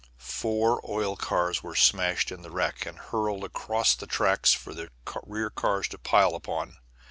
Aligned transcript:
Four 0.17 0.81
oil 0.89 1.15
cars 1.15 1.61
were 1.61 1.75
smashed 1.75 2.31
in 2.31 2.41
the 2.41 2.49
wreck 2.49 2.87
and 2.87 2.97
hurled 2.97 3.43
across 3.43 3.93
the 3.93 4.07
tracks 4.07 4.51
for 4.51 4.73
the 4.73 4.89
rear 5.27 5.51
cars 5.51 5.87
to 5.89 5.99
pile 5.99 6.33
up 6.33 6.49
on. 6.49 6.77